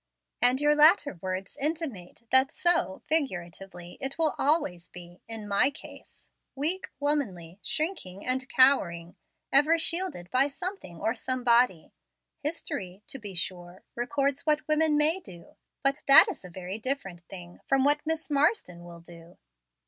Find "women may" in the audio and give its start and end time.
14.67-15.19